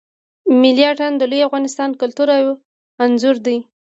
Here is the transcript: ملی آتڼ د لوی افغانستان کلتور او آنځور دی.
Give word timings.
ملی 0.61 0.83
آتڼ 0.91 1.11
د 1.17 1.23
لوی 1.31 1.41
افغانستان 1.47 1.89
کلتور 2.01 2.27
او 2.37 2.47
آنځور 3.03 3.35
دی. 3.45 3.57